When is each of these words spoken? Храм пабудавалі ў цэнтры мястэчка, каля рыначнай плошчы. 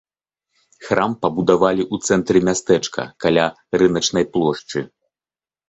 Храм 0.87 1.11
пабудавалі 1.25 1.83
ў 1.93 2.09
цэнтры 2.09 2.39
мястэчка, 2.49 3.01
каля 3.27 3.45
рыначнай 3.79 4.25
плошчы. 4.35 4.79